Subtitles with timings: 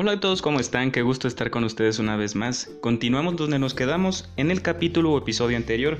[0.00, 0.92] Hola a todos, ¿cómo están?
[0.92, 2.70] Qué gusto estar con ustedes una vez más.
[2.80, 5.98] Continuamos donde nos quedamos en el capítulo o episodio anterior.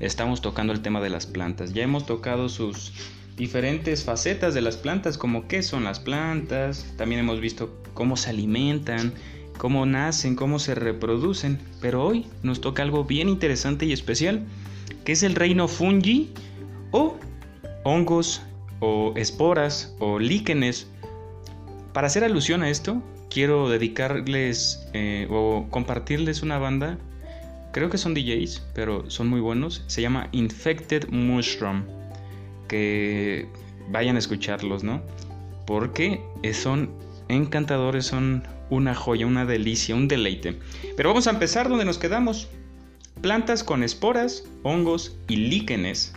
[0.00, 1.72] Estamos tocando el tema de las plantas.
[1.72, 2.92] Ya hemos tocado sus
[3.36, 6.92] diferentes facetas de las plantas, como qué son las plantas.
[6.96, 9.14] También hemos visto cómo se alimentan,
[9.58, 11.60] cómo nacen, cómo se reproducen.
[11.80, 14.44] Pero hoy nos toca algo bien interesante y especial,
[15.04, 16.32] que es el reino fungi
[16.90, 17.16] o
[17.84, 18.42] hongos
[18.80, 20.88] o esporas o líquenes.
[21.96, 26.98] Para hacer alusión a esto, quiero dedicarles eh, o compartirles una banda.
[27.72, 29.82] Creo que son DJs, pero son muy buenos.
[29.86, 31.84] Se llama Infected Mushroom.
[32.68, 33.48] Que
[33.88, 35.00] vayan a escucharlos, ¿no?
[35.66, 36.20] Porque
[36.52, 36.90] son
[37.28, 40.58] encantadores, son una joya, una delicia, un deleite.
[40.98, 42.48] Pero vamos a empezar donde nos quedamos.
[43.22, 46.12] Plantas con esporas, hongos y líquenes.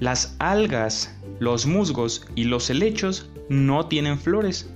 [0.00, 4.68] Las algas, los musgos y los helechos no tienen flores.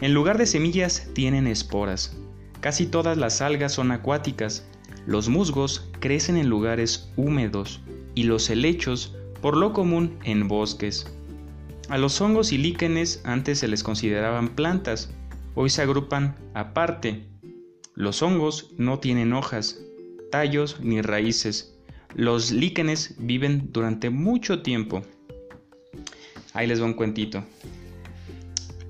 [0.00, 2.16] En lugar de semillas tienen esporas.
[2.60, 4.66] Casi todas las algas son acuáticas.
[5.06, 7.80] Los musgos crecen en lugares húmedos
[8.14, 11.06] y los helechos por lo común en bosques.
[11.88, 15.10] A los hongos y líquenes antes se les consideraban plantas,
[15.54, 17.26] hoy se agrupan aparte.
[17.94, 19.80] Los hongos no tienen hojas,
[20.30, 21.74] tallos ni raíces.
[22.14, 25.02] Los líquenes viven durante mucho tiempo.
[26.52, 27.44] Ahí les va un cuentito.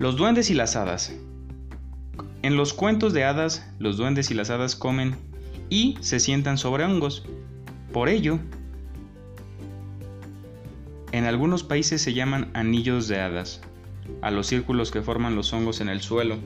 [0.01, 1.13] Los duendes y las hadas.
[2.41, 5.15] En los cuentos de hadas, los duendes y las hadas comen
[5.69, 7.23] y se sientan sobre hongos.
[7.93, 8.39] Por ello,
[11.13, 13.61] en algunos países se llaman anillos de hadas,
[14.23, 16.39] a los círculos que forman los hongos en el suelo.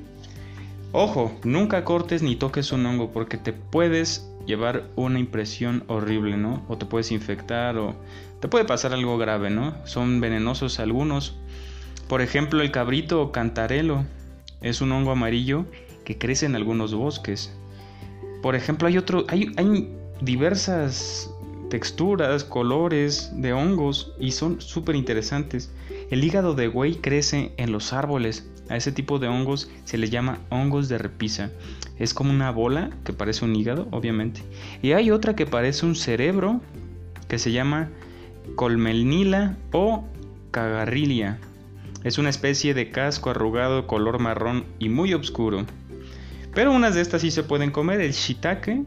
[0.91, 6.65] Ojo, nunca cortes ni toques un hongo porque te puedes llevar una impresión horrible, ¿no?
[6.67, 7.95] O te puedes infectar o
[8.41, 9.77] te puede pasar algo grave, ¿no?
[9.87, 11.37] Son venenosos algunos
[12.09, 14.05] por ejemplo, el cabrito o cantarelo
[14.61, 15.67] es un hongo amarillo
[16.05, 17.53] que crece en algunos bosques.
[18.43, 21.31] Por ejemplo, hay otro, hay, hay diversas
[21.71, 25.73] texturas, colores de hongos y son súper interesantes.
[26.11, 28.49] El hígado de güey crece en los árboles.
[28.69, 31.51] A ese tipo de hongos se les llama hongos de repisa.
[31.99, 34.43] Es como una bola que parece un hígado, obviamente.
[34.83, 36.61] Y hay otra que parece un cerebro
[37.29, 37.91] que se llama
[38.57, 40.05] colmelnila o
[40.51, 41.39] cagarrilia.
[42.05, 45.65] Es una especie de casco arrugado color marrón y muy oscuro.
[46.55, 48.85] Pero unas de estas sí se pueden comer, el shiitake,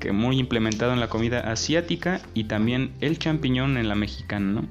[0.00, 4.64] que muy implementado en la comida asiática, y también el champiñón en la mexicana.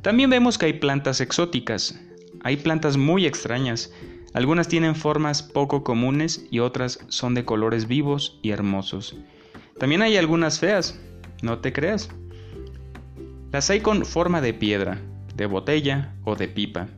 [0.00, 2.00] También vemos que hay plantas exóticas.
[2.42, 3.92] Hay plantas muy extrañas.
[4.32, 9.16] Algunas tienen formas poco comunes y otras son de colores vivos y hermosos.
[9.78, 10.98] También hay algunas feas,
[11.42, 12.08] no te creas.
[13.52, 14.98] Las hay con forma de piedra,
[15.34, 16.88] de botella o de pipa.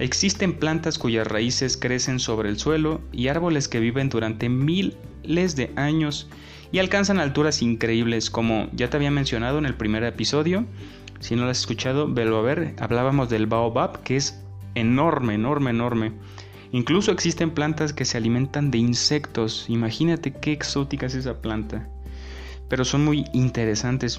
[0.00, 5.70] Existen plantas cuyas raíces crecen sobre el suelo y árboles que viven durante miles de
[5.76, 6.26] años
[6.72, 10.64] y alcanzan alturas increíbles como ya te había mencionado en el primer episodio.
[11.20, 12.76] Si no lo has escuchado, velo a ver.
[12.80, 14.42] Hablábamos del baobab que es
[14.74, 16.12] enorme, enorme, enorme.
[16.72, 19.66] Incluso existen plantas que se alimentan de insectos.
[19.68, 21.90] Imagínate qué exótica es esa planta.
[22.70, 24.18] Pero son muy interesantes.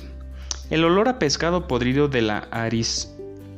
[0.70, 3.16] El olor a pescado podrido de la aris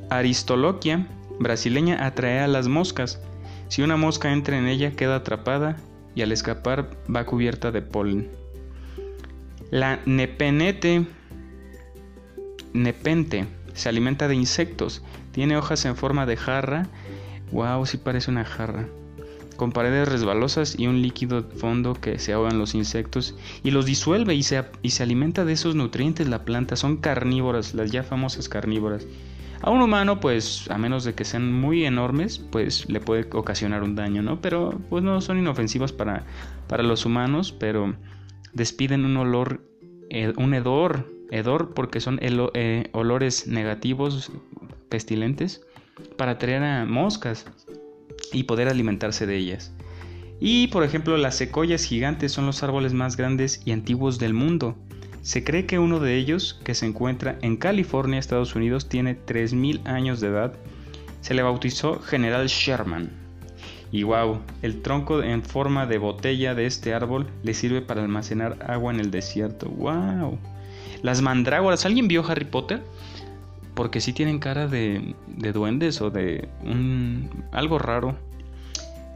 [0.10, 1.06] aristoloquia
[1.44, 3.22] brasileña atrae a las moscas.
[3.68, 5.78] Si una mosca entra en ella queda atrapada
[6.16, 8.30] y al escapar va cubierta de polen.
[9.72, 11.06] La nepenete
[12.74, 15.02] nepente se alimenta de insectos.
[15.32, 16.88] Tiene hojas en forma de jarra.
[17.52, 18.88] Wow, sí parece una jarra.
[19.56, 24.34] Con paredes resbalosas y un líquido fondo que se ahogan los insectos y los disuelve
[24.34, 26.76] y se, y se alimenta de esos nutrientes la planta.
[26.76, 29.06] Son carnívoras, las ya famosas carnívoras.
[29.64, 33.82] A un humano, pues, a menos de que sean muy enormes, pues le puede ocasionar
[33.82, 34.42] un daño, ¿no?
[34.42, 36.26] Pero, pues no son inofensivos para,
[36.68, 37.96] para los humanos, pero
[38.52, 39.66] despiden un olor,
[40.10, 44.34] eh, un hedor, hedor porque son eh, olores negativos,
[44.90, 45.62] pestilentes,
[46.18, 47.46] para atraer a moscas
[48.34, 49.74] y poder alimentarse de ellas.
[50.42, 54.76] Y por ejemplo, las secoyas gigantes son los árboles más grandes y antiguos del mundo.
[55.24, 59.88] Se cree que uno de ellos, que se encuentra en California, Estados Unidos, tiene 3.000
[59.88, 60.54] años de edad.
[61.22, 63.10] Se le bautizó General Sherman.
[63.90, 68.58] Y wow, el tronco en forma de botella de este árbol le sirve para almacenar
[68.68, 69.70] agua en el desierto.
[69.70, 70.38] Wow.
[71.04, 72.84] Las mandrágoras, ¿alguien vio Harry Potter?
[73.76, 78.18] Porque sí tienen cara de, de duendes o de un, algo raro.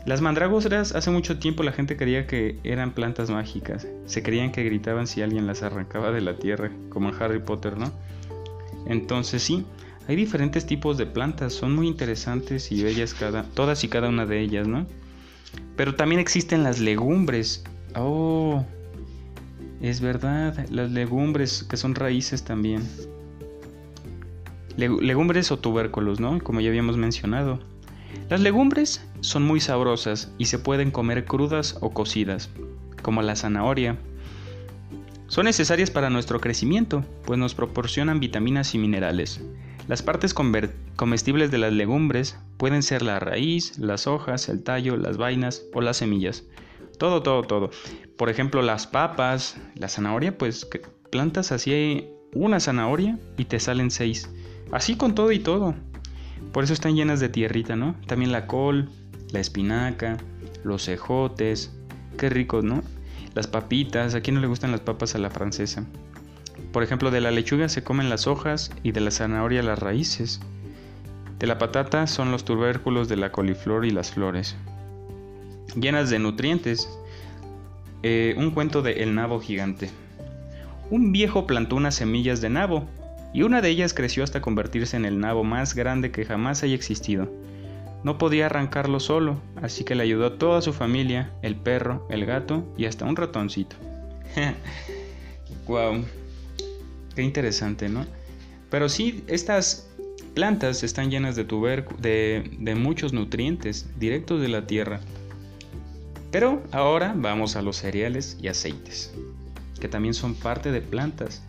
[0.07, 3.85] Las mandrágoras hace mucho tiempo la gente creía que eran plantas mágicas.
[4.05, 7.77] Se creían que gritaban si alguien las arrancaba de la tierra, como en Harry Potter,
[7.77, 7.91] ¿no?
[8.85, 9.65] Entonces sí,
[10.07, 14.25] hay diferentes tipos de plantas, son muy interesantes y bellas cada, todas y cada una
[14.25, 14.87] de ellas, ¿no?
[15.75, 17.65] Pero también existen las legumbres.
[17.93, 18.63] Oh,
[19.81, 22.81] es verdad, las legumbres que son raíces también.
[24.77, 26.41] legumbres o tubérculos, ¿no?
[26.41, 27.59] Como ya habíamos mencionado.
[28.29, 32.49] Las legumbres son muy sabrosas y se pueden comer crudas o cocidas,
[33.01, 33.97] como la zanahoria.
[35.27, 39.41] Son necesarias para nuestro crecimiento, pues nos proporcionan vitaminas y minerales.
[39.87, 45.17] Las partes comestibles de las legumbres pueden ser la raíz, las hojas, el tallo, las
[45.17, 46.43] vainas o las semillas.
[46.97, 47.69] Todo, todo, todo.
[48.17, 50.67] Por ejemplo, las papas, la zanahoria, pues
[51.11, 54.29] plantas así una zanahoria y te salen seis.
[54.71, 55.75] Así con todo y todo.
[56.51, 57.95] Por eso están llenas de tierrita, ¿no?
[58.07, 58.89] También la col,
[59.31, 60.17] la espinaca,
[60.63, 61.71] los ejotes.
[62.17, 62.83] Qué ricos, ¿no?
[63.35, 65.85] Las papitas, ¿a quién no le gustan las papas a la francesa?
[66.71, 70.39] Por ejemplo, de la lechuga se comen las hojas y de la zanahoria las raíces.
[71.37, 74.55] De la patata son los tubérculos de la coliflor y las flores
[75.75, 76.89] llenas de nutrientes.
[78.03, 79.89] Eh, un cuento de El nabo gigante.
[80.89, 82.87] Un viejo plantó unas semillas de nabo,
[83.33, 86.75] y una de ellas creció hasta convertirse en el nabo más grande que jamás haya
[86.75, 87.31] existido.
[88.03, 92.25] No podía arrancarlo solo, así que le ayudó a toda su familia, el perro, el
[92.25, 93.75] gato y hasta un ratoncito.
[95.67, 96.03] wow,
[97.15, 98.05] qué interesante, ¿no?
[98.69, 99.89] Pero sí, estas
[100.33, 101.45] plantas están llenas de,
[101.99, 104.99] de, de muchos nutrientes directos de la tierra
[106.31, 109.13] pero ahora vamos a los cereales y aceites,
[109.79, 111.41] que también son parte de plantas.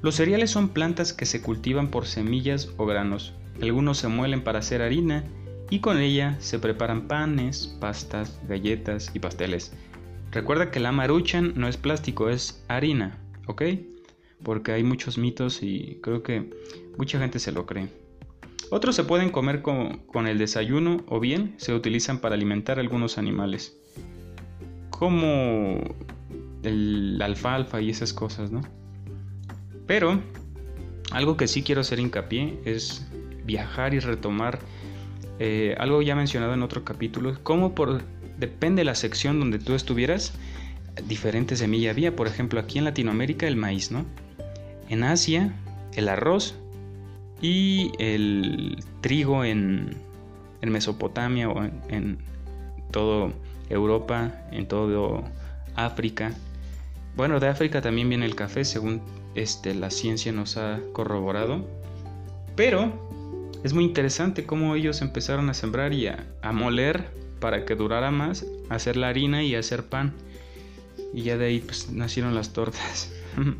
[0.00, 3.34] Los cereales son plantas que se cultivan por semillas o granos.
[3.60, 5.24] Algunos se muelen para hacer harina
[5.70, 9.72] y con ella se preparan panes, pastas, galletas y pasteles.
[10.30, 13.62] Recuerda que la maruchan no es plástico, es harina, ¿ok?
[14.42, 16.50] Porque hay muchos mitos y creo que
[16.96, 17.88] mucha gente se lo cree.
[18.70, 23.78] Otros se pueden comer con, el desayuno o bien se utilizan para alimentar algunos animales,
[24.90, 25.80] como
[26.62, 28.60] el alfalfa y esas cosas, ¿no?
[29.88, 30.20] Pero
[31.10, 33.08] algo que sí quiero hacer hincapié es
[33.44, 34.60] viajar y retomar
[35.40, 38.02] eh, algo ya mencionado en otro capítulo, como por
[38.36, 40.34] depende de la sección donde tú estuvieras,
[41.08, 42.14] diferente semilla había.
[42.14, 44.04] Por ejemplo, aquí en Latinoamérica el maíz, ¿no?
[44.90, 45.52] En Asia
[45.96, 46.54] el arroz
[47.40, 49.96] y el trigo en,
[50.60, 52.18] Mesopotamia o en, en
[52.90, 53.32] todo
[53.70, 55.24] Europa, en todo
[55.76, 56.34] África.
[57.16, 59.00] Bueno, de África también viene el café, según
[59.38, 61.66] este, la ciencia nos ha corroborado.
[62.56, 62.92] Pero
[63.64, 68.46] es muy interesante cómo ellos empezaron a sembrar y a, moler para que durara más,
[68.68, 70.12] hacer la harina y hacer pan.
[71.14, 73.12] Y ya de ahí pues, nacieron las tortas.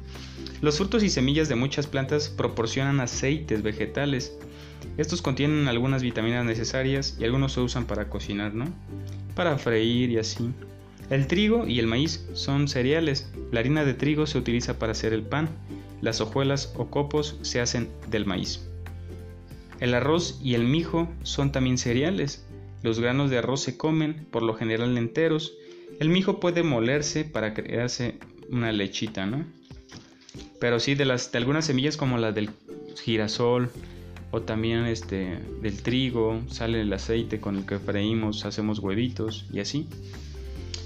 [0.61, 4.37] Los frutos y semillas de muchas plantas proporcionan aceites vegetales.
[4.97, 8.67] Estos contienen algunas vitaminas necesarias y algunos se usan para cocinar, ¿no?
[9.37, 10.51] Para freír y así.
[11.11, 13.31] El trigo y el maíz son cereales.
[13.51, 15.49] La harina de trigo se utiliza para hacer el pan.
[16.03, 18.69] Las hojuelas o copos se hacen del maíz.
[19.81, 22.45] El arroz y el mijo son también cereales.
[22.83, 25.55] Los granos de arroz se comen, por lo general enteros.
[25.99, 28.19] El mijo puede molerse para crearse
[28.51, 29.45] una lechita, ¿no?
[30.61, 32.51] Pero sí, de, las, de algunas semillas como la del
[33.03, 33.71] girasol
[34.31, 39.61] o también este, del trigo, sale el aceite con el que freímos, hacemos huevitos y
[39.61, 39.89] así.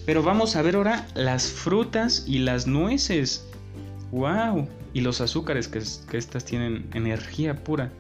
[0.04, 3.48] Pero vamos a ver ahora las frutas y las nueces.
[4.10, 4.68] ¡Wow!
[4.92, 5.78] Y los azúcares que,
[6.18, 7.92] estas tienen energía pura.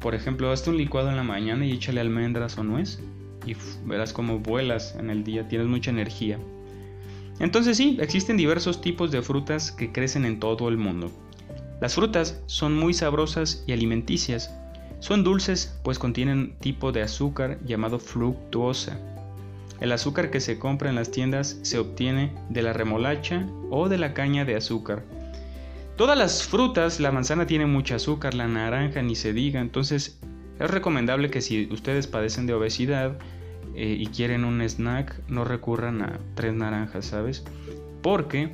[0.00, 3.00] Por ejemplo, hazte un licuado en la mañana y échale almendras o nuez
[3.46, 6.38] y verás como vuelas en el día, tienes mucha energía.
[7.38, 11.10] Entonces sí, existen diversos tipos de frutas que crecen en todo el mundo.
[11.80, 14.54] Las frutas son muy sabrosas y alimenticias.
[14.98, 18.98] Son dulces pues contienen tipo de azúcar llamado fructuosa.
[19.80, 23.98] El azúcar que se compra en las tiendas se obtiene de la remolacha o de
[23.98, 25.04] la caña de azúcar.
[25.96, 30.18] Todas las frutas, la manzana tiene mucho azúcar, la naranja ni se diga, entonces
[30.58, 33.18] es recomendable que si ustedes padecen de obesidad,
[33.74, 37.44] eh, y quieren un snack, no recurran a tres naranjas, ¿sabes?
[38.02, 38.50] Porque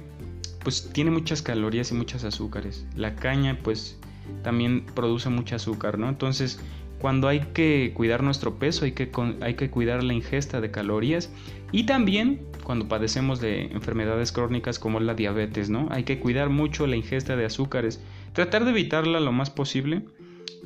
[0.62, 2.86] pues tiene muchas calorías y muchos azúcares.
[2.94, 3.98] La caña pues
[4.42, 6.08] también produce mucho azúcar, ¿no?
[6.08, 6.60] Entonces
[7.00, 9.10] cuando hay que cuidar nuestro peso hay que,
[9.40, 11.30] hay que cuidar la ingesta de calorías
[11.72, 15.88] y también cuando padecemos de enfermedades crónicas como la diabetes, ¿no?
[15.90, 18.00] Hay que cuidar mucho la ingesta de azúcares,
[18.32, 20.02] tratar de evitarla lo más posible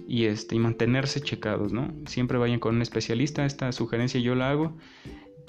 [0.06, 1.92] y, este, y mantenerse checados, ¿no?
[2.06, 4.76] Siempre vayan con un especialista, esta sugerencia yo la hago,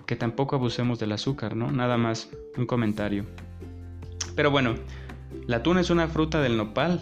[0.06, 1.72] que tampoco abusemos del azúcar, ¿no?
[1.72, 3.26] Nada más, un comentario.
[4.36, 4.76] Pero bueno,
[5.48, 7.02] la tuna es una fruta del nopal,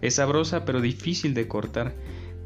[0.00, 1.94] es sabrosa pero difícil de cortar,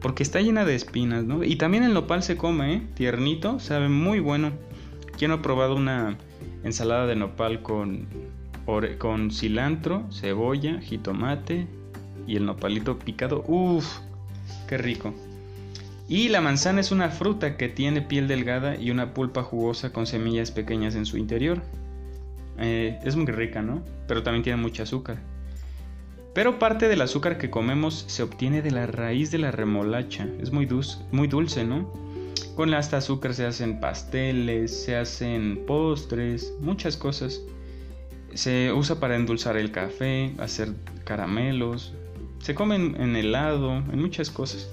[0.05, 1.45] porque está llena de espinas, ¿no?
[1.45, 2.83] Y también el nopal se come, ¿eh?
[2.93, 4.53] Tiernito, sabe muy bueno.
[5.17, 6.19] ¿Quién ha probado una
[6.63, 8.07] ensalada de nopal con,
[8.99, 11.67] con cilantro, cebolla, jitomate
[12.27, 13.45] y el nopalito picado?
[13.47, 14.01] Uf,
[14.69, 15.15] qué rico.
[16.07, 20.07] Y la manzana es una fruta que tiene piel delgada y una pulpa jugosa con
[20.07, 21.63] semillas pequeñas en su interior.
[22.59, 23.83] Eh, es muy rica, ¿no?
[24.07, 25.17] Pero también tiene mucho azúcar.
[26.35, 30.29] Pero parte del azúcar que comemos se obtiene de la raíz de la remolacha.
[30.41, 31.93] Es muy, dulce, muy dulce, ¿no?
[32.57, 37.41] Con este azúcar se hacen pasteles, se hacen postres, muchas cosas.
[38.35, 40.73] Se usa para endulzar el café, hacer
[41.05, 41.95] caramelos.
[42.41, 44.69] Se comen en helado, en muchas cosas.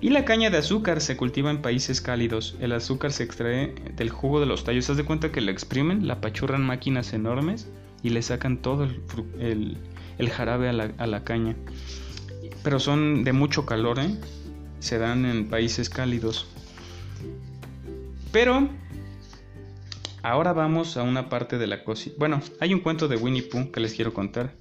[0.00, 2.56] Y la caña de azúcar se cultiva en países cálidos.
[2.60, 4.88] El azúcar se extrae del jugo de los tallos.
[4.88, 7.68] ¿Haz de cuenta que lo exprimen, la pachurran máquinas enormes
[8.02, 8.84] y le sacan todo
[9.38, 9.78] el,
[10.30, 11.56] jarabe a la, caña?
[12.62, 14.16] Pero son de mucho calor, ¿eh?
[14.80, 16.46] Se dan en países cálidos.
[18.32, 18.68] Pero
[20.22, 22.16] ahora vamos a una parte de la cocina.
[22.18, 24.54] Bueno, hay un cuento de Winnie Pooh que les quiero contar.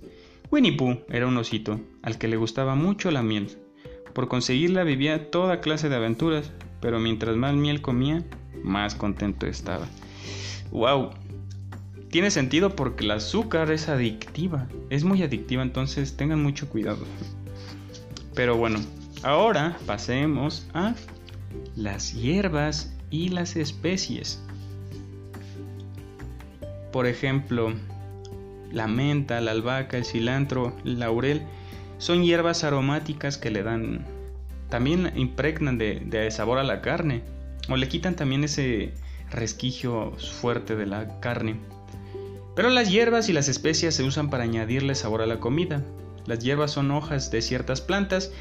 [0.51, 3.57] Winnie Pooh era un osito al que le gustaba mucho la miel.
[4.13, 8.23] Por conseguirla vivía toda clase de aventuras, pero mientras más miel comía,
[8.63, 9.87] más contento estaba.
[10.71, 11.11] ¡Wow!
[12.15, 17.05] Tiene sentido porque el azúcar es adictiva, es muy adictiva, entonces tengan mucho cuidado.
[18.33, 18.79] Pero bueno,
[19.21, 20.95] ahora pasemos a
[21.75, 24.41] las hierbas y las especies.
[26.93, 27.73] Por ejemplo,
[28.71, 31.41] la menta, la albahaca, el cilantro, el laurel
[31.97, 34.05] son hierbas aromáticas que le dan,
[34.69, 37.23] también impregnan de, sabor a la carne,
[37.67, 38.93] o le quitan también ese
[39.31, 41.74] resquicio fuerte de la carne.
[42.55, 45.83] Pero las hierbas y las especias se usan para añadirle sabor a la comida.
[46.25, 48.31] Las hierbas son hojas de ciertas plantas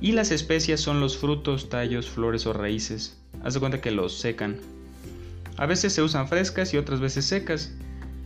[0.00, 3.18] y las especias son los frutos, tallos, flores o raíces.
[3.42, 4.60] Haz cuenta que los secan.
[5.56, 7.72] A veces se usan frescas y otras veces secas.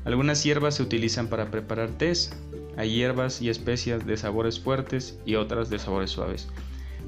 [0.05, 2.33] Algunas hierbas se utilizan para preparar tés,
[2.77, 6.49] hay hierbas y especias de sabores fuertes y otras de sabores suaves.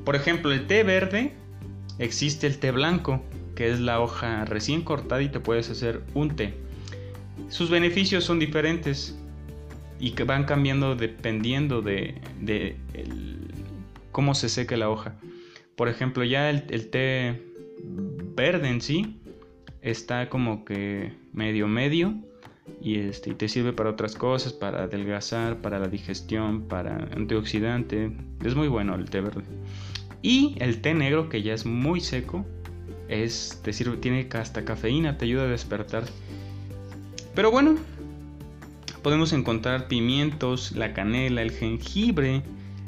[0.04, 1.32] Por ejemplo, el té verde,
[1.98, 3.22] existe el té blanco,
[3.54, 6.54] que es la hoja recién cortada y te puedes hacer un té.
[7.48, 9.16] Sus beneficios son diferentes
[9.98, 12.14] y que van cambiando dependiendo de,
[14.12, 15.16] cómo se seque la hoja.
[15.76, 17.42] Por ejemplo, ya el, té
[18.34, 19.20] verde en sí
[19.82, 22.14] está como que medio medio
[22.80, 28.12] y, este, te sirve para otras cosas, para adelgazar, para la digestión, para antioxidante.
[28.44, 29.42] Es muy bueno el té verde.
[30.22, 32.46] Y el té negro, que ya es muy seco,
[33.08, 36.04] es, te sirve, tiene hasta cafeína, te ayuda a despertar.
[37.34, 37.76] Pero bueno,
[39.02, 42.42] podemos encontrar pimientos, la canela, el jengibre,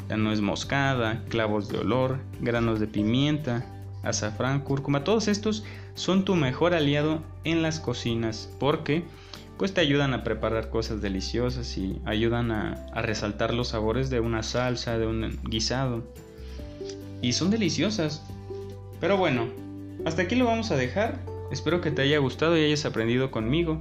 [0.08, 3.64] la nuez moscada, clavos de olor, granos de pimienta,
[4.02, 5.04] azafrán, cúrcuma.
[5.04, 9.04] Todos estos son tu mejor aliado en las cocinas porque
[9.58, 14.42] pues te ayudan a preparar cosas deliciosas y ayudan a, resaltar los sabores de una
[14.42, 16.02] salsa, de un guisado.
[17.20, 18.24] Y son deliciosas.
[19.00, 19.46] Pero bueno,
[20.04, 21.20] hasta aquí lo vamos a dejar.
[21.52, 23.80] Espero que te haya gustado y hayas aprendido conmigo.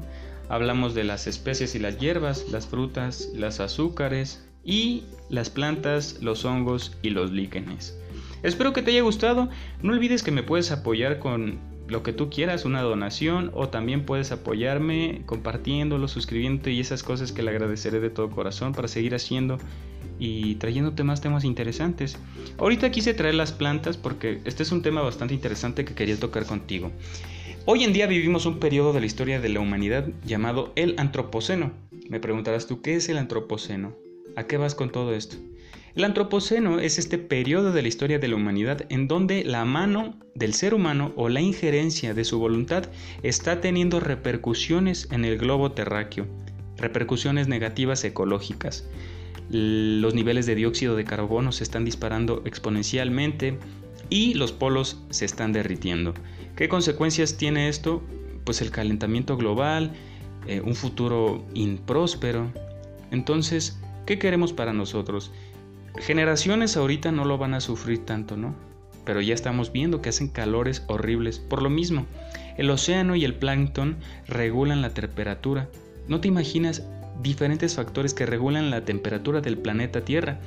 [0.52, 6.44] Hablamos de las especies y las hierbas, las frutas, las azúcares y las plantas, los
[6.44, 7.98] hongos y los líquenes.
[8.44, 9.48] Espero que te haya gustado.
[9.82, 14.06] No olvides que me puedes apoyar con lo que tú quieras, una donación o también
[14.06, 19.16] puedes apoyarme compartiéndolo, suscribiéndote y esas cosas que le agradeceré de todo corazón para seguir
[19.16, 19.58] haciendo
[20.20, 22.18] y trayéndote más temas interesantes.
[22.58, 26.46] Ahorita quise traer las plantas porque este es un tema bastante interesante que quería tocar
[26.46, 26.92] contigo.
[27.66, 31.72] Hoy en día vivimos un periodo de la historia de la humanidad llamado el Antropoceno.
[32.10, 33.96] Me preguntarás tú, ¿qué es el Antropoceno?
[34.36, 35.36] ¿A qué vas con todo esto?
[35.94, 40.20] El Antropoceno es este periodo de la historia de la humanidad en donde la mano
[40.34, 42.86] del ser humano o la injerencia de su voluntad
[43.22, 46.26] está teniendo repercusiones en el globo terráqueo,
[46.78, 48.90] repercusiones negativas ecológicas.
[49.52, 53.60] Los niveles de dióxido de carbono se están disparando exponencialmente
[54.12, 56.14] y los polos se están derritiendo.
[56.56, 58.04] ¿Qué consecuencias tiene esto?
[58.44, 59.94] Pues el calentamiento global,
[60.46, 62.52] eh, un futuro impróspero.
[63.10, 65.32] Entonces, ¿qué queremos para nosotros?
[65.98, 68.54] Generaciones ahorita no lo van a sufrir tanto, ¿no?
[69.06, 71.40] Pero ya estamos viendo que hacen calores horribles.
[71.40, 72.06] Por lo mismo,
[72.58, 75.70] el océano y el plancton regulan la temperatura.
[76.08, 76.84] ¿No te imaginas
[77.22, 80.40] diferentes factores que regulan la temperatura del planeta Tierra?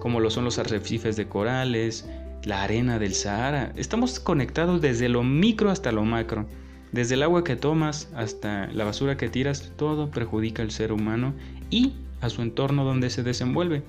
[0.00, 2.08] Como lo son los arrecifes de corales,
[2.44, 3.72] la arena del Sahara.
[3.76, 6.46] Estamos conectados desde lo micro hasta lo macro.
[6.92, 11.34] Desde el agua que tomas hasta la basura que tiras, todo perjudica al ser humano
[11.70, 13.82] y a su entorno donde se desenvuelve.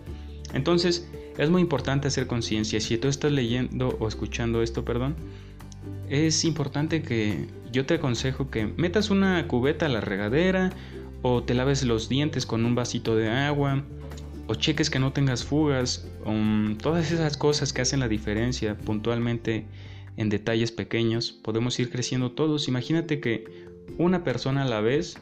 [0.53, 2.81] Entonces, es muy importante hacer conciencia.
[2.81, 5.15] Si tú estás leyendo o escuchando esto, perdón,
[6.09, 10.71] es importante que yo te aconsejo que metas una cubeta a la regadera
[11.21, 13.83] o te laves los dientes con un vasito de agua
[14.49, 19.67] o cheques que no tengas fugas, um, todas esas cosas que hacen la diferencia puntualmente
[20.17, 22.67] en detalles pequeños, podemos ir creciendo todos.
[22.67, 23.45] Imagínate que
[23.99, 25.19] una persona a la vez,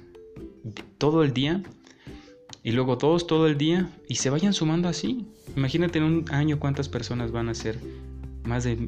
[0.98, 1.62] todo el día,
[2.64, 5.28] y luego todos todo el día, y se vayan sumando así.
[5.58, 7.78] Imagínate en un año cuántas personas van a ser,
[8.46, 8.88] más de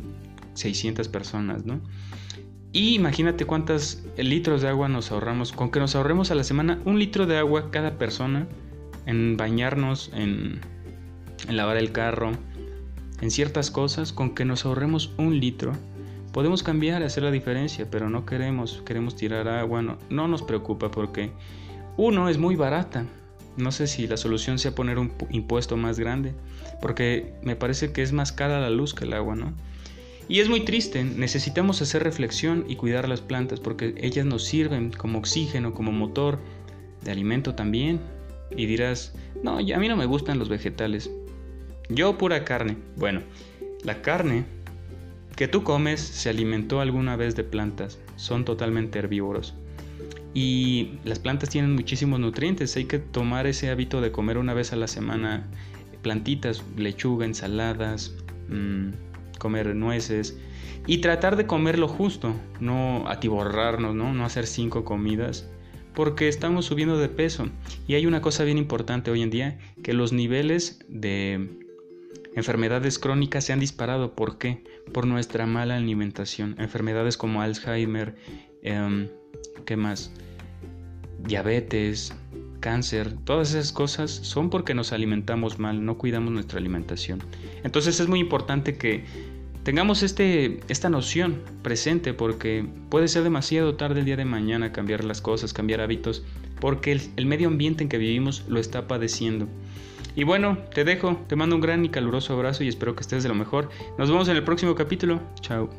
[0.53, 1.81] 600 personas, ¿no?
[2.71, 5.51] Y imagínate cuántos litros de agua nos ahorramos.
[5.51, 8.47] Con que nos ahorremos a la semana un litro de agua cada persona
[9.09, 10.61] en bañarnos, en,
[11.49, 12.31] lavar el carro,
[13.21, 15.73] en ciertas cosas, con que nos ahorremos un litro,
[16.31, 20.91] podemos cambiar hacer la diferencia, pero no queremos, queremos tirar agua, no, no nos preocupa
[20.91, 21.31] porque
[21.97, 23.05] uno es muy barata.
[23.57, 26.35] No sé si la solución sea poner un impuesto más grande,
[26.79, 29.53] porque me parece que es más cara la luz que el agua, ¿no?
[30.27, 34.91] Y es muy triste, necesitamos hacer reflexión y cuidar las plantas porque ellas nos sirven
[34.91, 36.37] como oxígeno, como motor
[37.03, 37.99] de alimento también.
[38.55, 39.13] Y dirás,
[39.43, 41.09] no, a mí no me gustan los vegetales.
[41.89, 42.77] Yo pura carne.
[42.95, 43.21] Bueno,
[43.83, 44.45] la carne
[45.35, 49.53] que tú comes se alimentó alguna vez de plantas, son totalmente herbívoros.
[50.33, 54.73] Y las plantas tienen muchísimos nutrientes, hay que tomar ese hábito de comer una vez
[54.73, 55.47] a la semana
[56.01, 58.15] plantitas, lechuga, ensaladas,
[58.49, 58.89] mmm,
[59.37, 60.37] comer nueces
[60.87, 64.13] y tratar de comer lo justo, no atiborrarnos, ¿no?
[64.13, 65.47] no hacer cinco comidas,
[65.93, 67.49] porque estamos subiendo de peso.
[67.87, 71.49] Y hay una cosa bien importante hoy en día, que los niveles de
[72.35, 74.13] enfermedades crónicas se han disparado.
[74.13, 74.63] ¿Por qué?
[74.93, 76.55] Por nuestra mala alimentación.
[76.59, 78.15] Enfermedades como Alzheimer,
[78.61, 79.09] em,
[79.65, 80.11] ¿qué más?
[81.19, 82.13] Diabetes,
[82.59, 87.19] cáncer, todas esas cosas son porque nos alimentamos mal, no cuidamos nuestra alimentación.
[87.63, 89.05] Entonces es muy importante que
[89.63, 95.03] tengamos este, esta noción presente porque puede ser demasiado tarde el día de mañana cambiar
[95.03, 96.23] las cosas, cambiar hábitos,
[96.59, 99.47] porque el, el medio ambiente en que vivimos lo está padeciendo.
[100.15, 103.23] Y bueno, te dejo, te mando un gran y caluroso abrazo y espero que estés
[103.23, 103.69] de lo mejor.
[103.97, 105.21] Nos vemos en el próximo capítulo.
[105.41, 105.69] Chao.